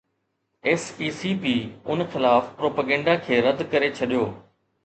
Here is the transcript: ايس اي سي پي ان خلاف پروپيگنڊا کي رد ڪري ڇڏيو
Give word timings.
ايس 0.67 0.85
اي 1.01 1.09
سي 1.19 1.31
پي 1.43 1.53
ان 1.93 1.99
خلاف 2.13 2.49
پروپيگنڊا 2.63 3.15
کي 3.29 3.41
رد 3.49 3.65
ڪري 3.75 3.93
ڇڏيو 4.01 4.29